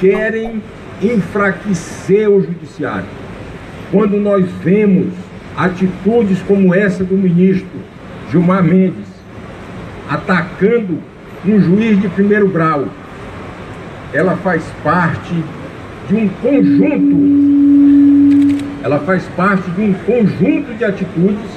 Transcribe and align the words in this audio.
querem 0.00 0.62
enfraquecer 1.02 2.28
o 2.28 2.40
judiciário. 2.40 3.06
Quando 3.90 4.16
nós 4.18 4.46
vemos 4.62 5.12
atitudes 5.56 6.40
como 6.42 6.74
essa 6.74 7.04
do 7.04 7.16
ministro 7.16 7.80
Gilmar 8.30 8.62
Mendes, 8.62 9.06
atacando 10.08 10.98
um 11.44 11.60
juiz 11.60 12.00
de 12.00 12.08
primeiro 12.08 12.48
grau, 12.48 12.88
ela 14.12 14.36
faz 14.36 14.62
parte 14.82 15.34
de 16.08 16.14
um 16.14 16.28
conjunto, 16.28 17.16
ela 18.82 18.98
faz 19.00 19.24
parte 19.36 19.70
de 19.70 19.82
um 19.82 19.92
conjunto 19.92 20.74
de 20.76 20.84
atitudes 20.84 21.50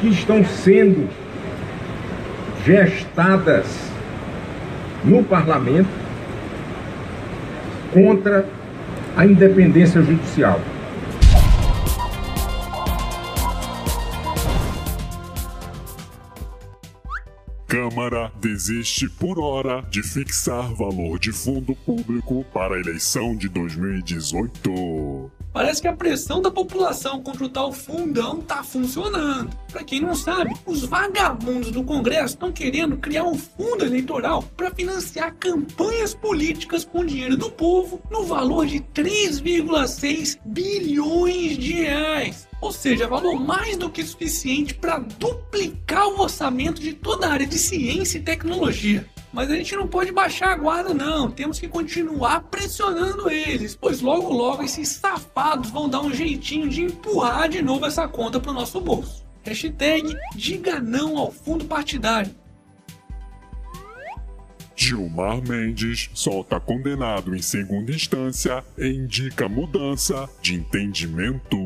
que 0.00 0.08
estão 0.08 0.44
sendo 0.44 1.08
gestadas 2.64 3.90
no 5.04 5.22
parlamento 5.24 6.07
contra 7.92 8.46
a 9.16 9.26
independência 9.26 10.02
judicial. 10.02 10.60
Câmara 17.66 18.32
desiste 18.40 19.08
por 19.08 19.38
hora 19.38 19.82
de 19.90 20.02
fixar 20.02 20.74
valor 20.74 21.18
de 21.18 21.32
fundo 21.32 21.74
público 21.74 22.44
para 22.52 22.76
a 22.76 22.80
eleição 22.80 23.36
de 23.36 23.48
2018. 23.48 25.37
Parece 25.58 25.82
que 25.82 25.88
a 25.88 25.92
pressão 25.92 26.40
da 26.40 26.52
população 26.52 27.20
contra 27.20 27.44
o 27.44 27.48
tal 27.48 27.72
fundão 27.72 28.40
tá 28.40 28.62
funcionando. 28.62 29.50
Para 29.72 29.82
quem 29.82 30.00
não 30.00 30.14
sabe, 30.14 30.54
os 30.64 30.84
vagabundos 30.84 31.72
do 31.72 31.82
Congresso 31.82 32.34
estão 32.34 32.52
querendo 32.52 32.96
criar 32.96 33.24
um 33.24 33.34
fundo 33.34 33.84
eleitoral 33.84 34.40
para 34.56 34.70
financiar 34.70 35.34
campanhas 35.34 36.14
políticas 36.14 36.84
com 36.84 37.04
dinheiro 37.04 37.36
do 37.36 37.50
povo 37.50 38.00
no 38.08 38.22
valor 38.22 38.66
de 38.66 38.78
3,6 38.78 40.38
bilhões 40.44 41.58
de 41.58 41.72
reais. 41.72 42.46
Ou 42.60 42.70
seja, 42.70 43.08
valor 43.08 43.34
mais 43.40 43.76
do 43.76 43.90
que 43.90 44.04
suficiente 44.04 44.74
para 44.74 45.00
duplicar 45.00 46.06
o 46.06 46.20
orçamento 46.20 46.80
de 46.80 46.92
toda 46.92 47.26
a 47.26 47.32
área 47.32 47.46
de 47.48 47.58
ciência 47.58 48.18
e 48.18 48.22
tecnologia. 48.22 49.04
Mas 49.32 49.50
a 49.50 49.54
gente 49.56 49.76
não 49.76 49.86
pode 49.86 50.10
baixar 50.10 50.52
a 50.52 50.56
guarda, 50.56 50.94
não. 50.94 51.30
Temos 51.30 51.58
que 51.58 51.68
continuar 51.68 52.40
pressionando 52.44 53.30
eles, 53.30 53.76
pois 53.76 54.00
logo 54.00 54.32
logo 54.32 54.62
esses 54.62 54.88
safados 54.88 55.70
vão 55.70 55.88
dar 55.88 56.00
um 56.00 56.12
jeitinho 56.12 56.68
de 56.68 56.82
empurrar 56.82 57.48
de 57.48 57.60
novo 57.60 57.84
essa 57.84 58.08
conta 58.08 58.40
para 58.40 58.50
o 58.50 58.54
nosso 58.54 58.80
bolso. 58.80 59.26
Hashtag 59.42 60.16
diga 60.34 60.80
não 60.80 61.18
ao 61.18 61.30
fundo 61.30 61.64
partidário. 61.64 62.34
Gilmar 64.74 65.42
Mendes 65.42 66.08
solta 66.14 66.60
condenado 66.60 67.34
em 67.34 67.42
segunda 67.42 67.90
instância 67.90 68.64
e 68.78 68.86
indica 68.86 69.48
mudança 69.48 70.28
de 70.40 70.54
entendimento. 70.54 71.58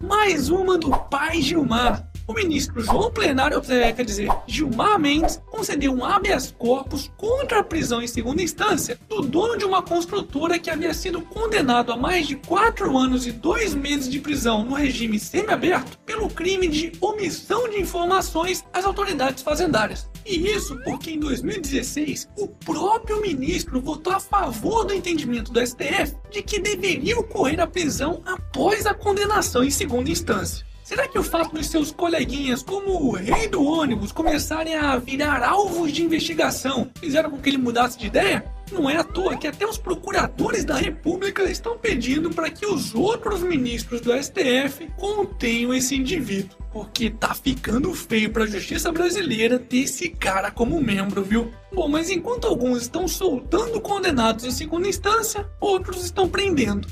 Mais 0.00 0.48
uma 0.48 0.78
do 0.78 0.90
pai 0.90 1.42
Gilmar. 1.42 2.10
O 2.28 2.34
ministro 2.34 2.82
João 2.82 3.10
Plenário, 3.10 3.62
é, 3.70 3.90
quer 3.90 4.04
dizer, 4.04 4.28
Gilmar 4.46 4.98
Mendes, 4.98 5.40
concedeu 5.46 5.94
um 5.94 6.04
habeas 6.04 6.54
corpus 6.58 7.10
contra 7.16 7.60
a 7.60 7.64
prisão 7.64 8.02
em 8.02 8.06
segunda 8.06 8.42
instância 8.42 9.00
do 9.08 9.22
dono 9.22 9.56
de 9.56 9.64
uma 9.64 9.82
construtora 9.82 10.58
que 10.58 10.68
havia 10.68 10.92
sido 10.92 11.22
condenado 11.22 11.90
a 11.90 11.96
mais 11.96 12.28
de 12.28 12.36
quatro 12.36 12.98
anos 12.98 13.26
e 13.26 13.32
dois 13.32 13.74
meses 13.74 14.10
de 14.10 14.20
prisão 14.20 14.62
no 14.62 14.74
regime 14.74 15.18
semiaberto 15.18 15.98
pelo 16.04 16.28
crime 16.28 16.68
de 16.68 16.92
omissão 17.00 17.66
de 17.66 17.80
informações 17.80 18.62
às 18.74 18.84
autoridades 18.84 19.42
fazendárias. 19.42 20.06
E 20.26 20.50
isso 20.50 20.78
porque 20.84 21.12
em 21.12 21.18
2016 21.18 22.28
o 22.36 22.46
próprio 22.46 23.22
ministro 23.22 23.80
votou 23.80 24.12
a 24.12 24.20
favor 24.20 24.84
do 24.84 24.92
entendimento 24.92 25.50
do 25.50 25.66
STF 25.66 26.14
de 26.30 26.42
que 26.42 26.60
deveria 26.60 27.18
ocorrer 27.18 27.58
a 27.58 27.66
prisão 27.66 28.20
após 28.26 28.84
a 28.84 28.92
condenação 28.92 29.64
em 29.64 29.70
segunda 29.70 30.10
instância. 30.10 30.67
Será 30.88 31.06
que 31.06 31.18
o 31.18 31.22
fato 31.22 31.54
dos 31.54 31.66
seus 31.66 31.92
coleguinhas, 31.92 32.62
como 32.62 32.92
o 32.92 33.12
rei 33.12 33.46
do 33.46 33.62
ônibus, 33.62 34.10
começarem 34.10 34.74
a 34.74 34.96
virar 34.96 35.46
alvos 35.46 35.92
de 35.92 36.02
investigação 36.02 36.90
fizeram 36.98 37.30
com 37.30 37.36
que 37.36 37.50
ele 37.50 37.58
mudasse 37.58 37.98
de 37.98 38.06
ideia? 38.06 38.50
Não 38.72 38.88
é 38.88 38.96
à 38.96 39.04
toa 39.04 39.36
que 39.36 39.46
até 39.46 39.66
os 39.66 39.76
procuradores 39.76 40.64
da 40.64 40.76
República 40.76 41.42
estão 41.42 41.76
pedindo 41.76 42.30
para 42.30 42.48
que 42.48 42.64
os 42.64 42.94
outros 42.94 43.42
ministros 43.42 44.00
do 44.00 44.12
STF 44.14 44.88
contenham 44.96 45.74
esse 45.74 45.94
indivíduo. 45.94 46.56
Porque 46.72 47.10
tá 47.10 47.34
ficando 47.34 47.92
feio 47.92 48.30
para 48.30 48.44
a 48.44 48.46
justiça 48.46 48.90
brasileira 48.90 49.58
ter 49.58 49.80
esse 49.80 50.08
cara 50.08 50.50
como 50.50 50.80
membro, 50.80 51.22
viu? 51.22 51.52
Bom, 51.70 51.86
mas 51.86 52.08
enquanto 52.08 52.46
alguns 52.46 52.80
estão 52.80 53.06
soltando 53.06 53.78
condenados 53.78 54.46
em 54.46 54.50
segunda 54.50 54.88
instância, 54.88 55.46
outros 55.60 56.02
estão 56.02 56.26
prendendo. 56.26 56.88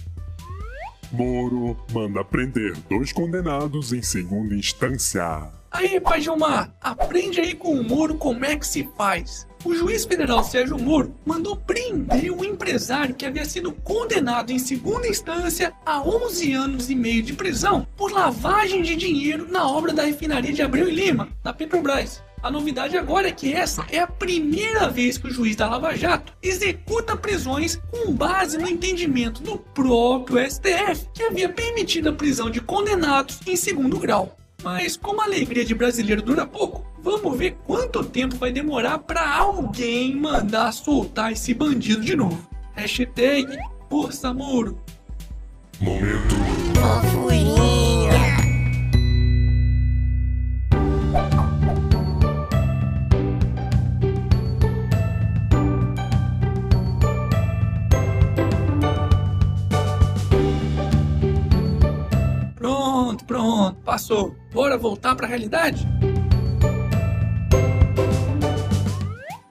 Moro 1.12 1.76
manda 1.92 2.24
prender 2.24 2.76
dois 2.88 3.12
condenados 3.12 3.92
em 3.92 4.02
segunda 4.02 4.54
instância. 4.54 5.50
Aí, 5.70 6.00
pai 6.00 6.20
Gilmar, 6.20 6.72
aprende 6.80 7.40
aí 7.40 7.54
com 7.54 7.74
o 7.74 7.84
Moro 7.84 8.16
como 8.16 8.44
é 8.44 8.56
que 8.56 8.66
se 8.66 8.88
faz. 8.96 9.46
O 9.64 9.74
juiz 9.74 10.04
federal 10.04 10.42
Sérgio 10.42 10.78
Moro 10.78 11.14
mandou 11.24 11.56
prender 11.56 12.30
um 12.30 12.44
empresário 12.44 13.14
que 13.14 13.26
havia 13.26 13.44
sido 13.44 13.72
condenado 13.72 14.52
em 14.52 14.58
segunda 14.58 15.08
instância 15.08 15.72
a 15.84 16.00
11 16.00 16.52
anos 16.52 16.88
e 16.88 16.94
meio 16.94 17.22
de 17.22 17.32
prisão 17.32 17.86
por 17.96 18.12
lavagem 18.12 18.80
de 18.82 18.96
dinheiro 18.96 19.50
na 19.50 19.68
obra 19.68 19.92
da 19.92 20.04
refinaria 20.04 20.52
de 20.52 20.62
Abreu 20.62 20.88
e 20.88 20.94
Lima, 20.94 21.28
da 21.42 21.52
Petrobras. 21.52 22.22
A 22.42 22.50
novidade 22.50 22.96
agora 22.96 23.28
é 23.28 23.32
que 23.32 23.52
essa 23.52 23.84
é 23.90 23.98
a 23.98 24.06
primeira 24.06 24.88
vez 24.88 25.18
que 25.18 25.26
o 25.26 25.30
juiz 25.30 25.56
da 25.56 25.68
Lava 25.68 25.96
Jato 25.96 26.32
executa 26.42 27.16
prisões 27.16 27.80
com 27.90 28.12
base 28.12 28.58
no 28.58 28.68
entendimento 28.68 29.42
do 29.42 29.58
próprio 29.58 30.38
STF, 30.48 31.08
que 31.12 31.22
havia 31.22 31.48
permitido 31.48 32.10
a 32.10 32.12
prisão 32.12 32.50
de 32.50 32.60
condenados 32.60 33.40
em 33.46 33.56
segundo 33.56 33.98
grau. 33.98 34.36
Mas 34.62 34.96
como 34.96 35.20
a 35.20 35.24
alegria 35.24 35.64
de 35.64 35.74
brasileiro 35.74 36.22
dura 36.22 36.46
pouco, 36.46 36.84
vamos 37.02 37.36
ver 37.36 37.56
quanto 37.66 38.04
tempo 38.04 38.36
vai 38.36 38.52
demorar 38.52 38.98
para 38.98 39.36
alguém 39.36 40.14
mandar 40.14 40.72
soltar 40.72 41.32
esse 41.32 41.52
bandido 41.54 42.02
de 42.02 42.16
novo. 42.16 42.48
Hashtag 42.74 43.58
Força 43.88 44.32
Moro. 44.32 44.80
Momento. 45.80 46.34
Pronto, 46.72 47.45
passou. 63.96 64.36
Bora 64.52 64.76
voltar 64.76 65.16
para 65.16 65.26
a 65.26 65.28
realidade? 65.28 65.88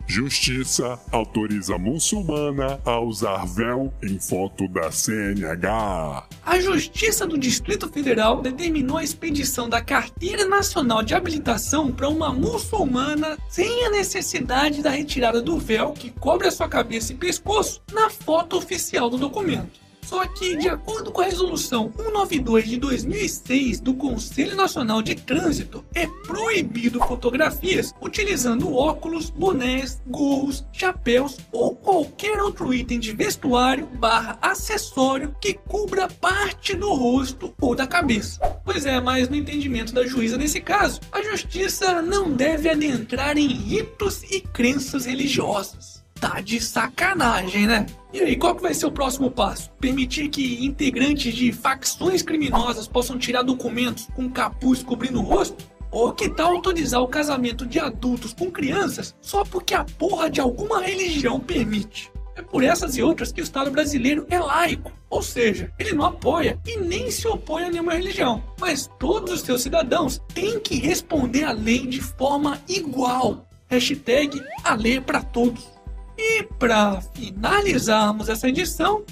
Justiça 0.07 0.97
autoriza 1.11 1.77
muçulmana 1.77 2.79
a 2.85 2.99
usar 3.01 3.45
véu 3.45 3.91
em 4.01 4.17
foto 4.17 4.65
da 4.69 4.89
CNH. 4.89 6.27
A 6.45 6.59
Justiça 6.59 7.27
do 7.27 7.37
Distrito 7.37 7.89
Federal 7.89 8.39
determinou 8.39 8.97
a 8.97 9.03
expedição 9.03 9.67
da 9.67 9.81
Carteira 9.81 10.45
Nacional 10.45 11.03
de 11.03 11.13
Habilitação 11.15 11.91
para 11.91 12.07
uma 12.07 12.31
muçulmana 12.31 13.37
sem 13.49 13.83
a 13.83 13.89
necessidade 13.89 14.81
da 14.81 14.91
retirada 14.91 15.41
do 15.41 15.57
véu 15.57 15.91
que 15.91 16.11
cobre 16.11 16.47
a 16.47 16.51
sua 16.51 16.69
cabeça 16.69 17.11
e 17.11 17.15
pescoço 17.15 17.81
na 17.91 18.09
foto 18.09 18.55
oficial 18.57 19.09
do 19.09 19.17
documento. 19.17 19.84
Só 20.05 20.25
que, 20.27 20.55
de 20.55 20.69
acordo 20.69 21.11
com 21.11 21.21
a 21.21 21.25
resolução 21.25 21.91
192 21.95 22.67
de 22.67 22.77
2006 22.77 23.79
do 23.79 23.93
Conselho 23.95 24.55
Nacional 24.55 25.01
de 25.01 25.15
Trânsito, 25.15 25.83
é 25.95 26.05
proibido 26.27 26.99
fotografias 26.99 27.93
utilizando 27.99 28.75
óculos, 28.75 29.31
bonés, 29.31 29.99
gorros, 30.05 30.63
chapéus 30.71 31.37
ou 31.51 31.75
qualquer 31.75 32.39
outro 32.39 32.71
item 32.73 32.99
de 32.99 33.13
vestuário 33.13 33.87
barra 33.87 34.37
acessório 34.41 35.35
que 35.41 35.53
cubra 35.53 36.07
parte 36.07 36.75
do 36.75 36.93
rosto 36.93 37.53
ou 37.59 37.73
da 37.73 37.87
cabeça. 37.87 38.39
Pois 38.63 38.85
é, 38.85 39.01
mas 39.01 39.27
no 39.27 39.35
entendimento 39.35 39.93
da 39.93 40.05
juíza 40.05 40.37
nesse 40.37 40.61
caso, 40.61 41.01
a 41.11 41.21
justiça 41.23 42.01
não 42.01 42.31
deve 42.31 42.69
adentrar 42.69 43.37
em 43.37 43.47
ritos 43.47 44.21
e 44.29 44.39
crenças 44.39 45.05
religiosas. 45.05 46.04
Tá 46.25 46.41
de 46.41 46.59
sacanagem, 46.59 47.67
né? 47.67 47.85
E 48.11 48.19
aí, 48.19 48.35
qual 48.35 48.55
que 48.55 48.61
vai 48.63 48.73
ser 48.73 48.87
o 48.87 48.91
próximo 48.91 49.29
passo? 49.29 49.69
Permitir 49.79 50.27
que 50.27 50.65
integrantes 50.65 51.35
de 51.35 51.51
facções 51.51 52.23
criminosas 52.23 52.87
possam 52.87 53.15
tirar 53.19 53.43
documentos 53.43 54.07
com 54.15 54.27
capuz 54.27 54.81
cobrindo 54.81 55.19
o 55.19 55.23
rosto? 55.23 55.63
Ou 55.91 56.11
que 56.13 56.27
tal 56.27 56.55
autorizar 56.55 56.99
o 56.99 57.07
casamento 57.07 57.63
de 57.63 57.79
adultos 57.79 58.33
com 58.33 58.49
crianças 58.49 59.15
só 59.21 59.45
porque 59.45 59.75
a 59.75 59.83
porra 59.83 60.27
de 60.27 60.41
alguma 60.41 60.81
religião 60.81 61.39
permite? 61.39 62.11
É 62.35 62.41
por 62.41 62.63
essas 62.63 62.97
e 62.97 63.03
outras 63.03 63.31
que 63.31 63.39
o 63.39 63.43
Estado 63.43 63.69
brasileiro 63.69 64.25
é 64.27 64.39
laico, 64.39 64.91
ou 65.07 65.21
seja, 65.21 65.71
ele 65.77 65.93
não 65.93 66.05
apoia 66.05 66.59
e 66.65 66.77
nem 66.77 67.11
se 67.11 67.27
opõe 67.27 67.65
a 67.65 67.69
nenhuma 67.69 67.93
religião. 67.93 68.43
Mas 68.59 68.89
todos 68.97 69.31
os 69.31 69.41
seus 69.41 69.61
cidadãos 69.61 70.19
têm 70.33 70.59
que 70.59 70.79
responder 70.79 71.43
à 71.43 71.51
lei 71.51 71.85
de 71.85 72.01
forma 72.01 72.59
igual. 72.67 73.47
Hashtag 73.67 74.41
a 74.63 74.73
lei 74.73 74.97
é 74.97 75.01
para 75.01 75.21
todos. 75.21 75.74
E 76.17 76.43
para 76.43 77.01
finalizarmos 77.13 78.29
essa 78.29 78.47
edição, 78.47 79.03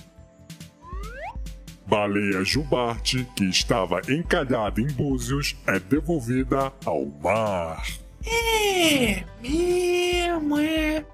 Baleia 1.86 2.44
jubarte, 2.46 3.28
que 3.36 3.44
estava 3.44 4.00
encalhada 4.10 4.80
em 4.80 4.88
Búzios, 4.88 5.56
é 5.68 5.80
devolvida 5.80 6.72
ao 6.86 7.06
mar. 7.22 7.86
é 8.26 9.24
mesmo, 9.42 10.58
é. 10.58 11.06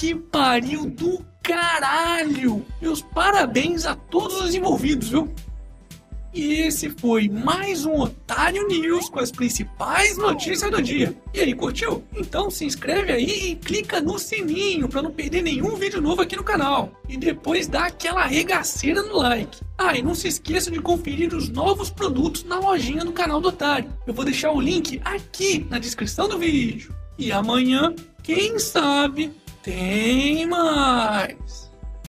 Que 0.00 0.14
pariu 0.14 0.86
do 0.86 1.22
caralho! 1.42 2.64
Meus 2.80 3.02
parabéns 3.02 3.84
a 3.84 3.94
todos 3.94 4.40
os 4.40 4.54
envolvidos, 4.54 5.10
viu? 5.10 5.30
E 6.32 6.62
esse 6.62 6.88
foi 6.88 7.28
mais 7.28 7.84
um 7.84 8.00
Otário 8.00 8.66
News 8.66 9.10
com 9.10 9.18
as 9.18 9.30
principais 9.30 10.16
notícias 10.16 10.70
do 10.70 10.80
dia. 10.80 11.14
E 11.34 11.40
aí, 11.40 11.52
curtiu? 11.52 12.02
Então 12.16 12.50
se 12.50 12.64
inscreve 12.64 13.12
aí 13.12 13.50
e 13.50 13.56
clica 13.56 14.00
no 14.00 14.18
sininho 14.18 14.88
para 14.88 15.02
não 15.02 15.10
perder 15.10 15.42
nenhum 15.42 15.76
vídeo 15.76 16.00
novo 16.00 16.22
aqui 16.22 16.34
no 16.34 16.44
canal. 16.44 16.90
E 17.06 17.18
depois 17.18 17.66
dá 17.66 17.84
aquela 17.84 18.24
regaceira 18.24 19.02
no 19.02 19.18
like. 19.18 19.60
Ah, 19.76 19.98
e 19.98 20.02
não 20.02 20.14
se 20.14 20.28
esqueça 20.28 20.70
de 20.70 20.80
conferir 20.80 21.34
os 21.34 21.50
novos 21.50 21.90
produtos 21.90 22.42
na 22.44 22.58
lojinha 22.58 23.04
do 23.04 23.12
canal 23.12 23.38
do 23.38 23.48
Otário. 23.48 23.92
Eu 24.06 24.14
vou 24.14 24.24
deixar 24.24 24.50
o 24.50 24.62
link 24.62 24.98
aqui 25.04 25.66
na 25.68 25.78
descrição 25.78 26.26
do 26.26 26.38
vídeo. 26.38 26.98
E 27.18 27.30
amanhã, 27.30 27.94
quem 28.22 28.58
sabe, 28.58 29.30
tem 29.62 30.46
mais. 30.46 31.69